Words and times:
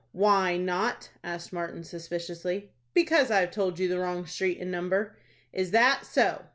"Why 0.13 0.57
not?" 0.57 1.11
asked 1.23 1.53
Martin 1.53 1.83
suspiciously. 1.83 2.71
"Because 2.95 3.29
I've 3.29 3.51
told 3.51 3.77
you 3.77 3.87
the 3.87 3.99
wrong 3.99 4.25
street 4.25 4.57
and 4.59 4.71
number." 4.71 5.15
"Is 5.53 5.69
that 5.69 6.07
so?" 6.07 6.41